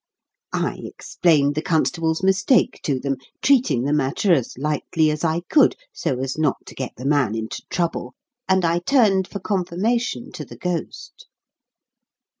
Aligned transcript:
I 0.51 0.79
explained 0.83 1.53
the 1.53 1.61
constable's 1.61 2.23
mistake 2.23 2.79
to 2.85 2.99
them, 2.99 3.17
treating 3.43 3.83
the 3.83 3.93
matter 3.93 4.33
as 4.33 4.57
lightly 4.57 5.11
as 5.11 5.23
I 5.23 5.41
could, 5.41 5.75
so 5.93 6.17
as 6.21 6.39
not 6.39 6.57
to 6.65 6.73
get 6.73 6.93
the 6.97 7.05
man 7.05 7.35
into 7.35 7.61
trouble, 7.69 8.15
and 8.49 8.65
I 8.65 8.79
turned 8.79 9.27
for 9.27 9.39
confirmation 9.39 10.31
to 10.31 10.43
the 10.43 10.57
ghost. 10.57 11.27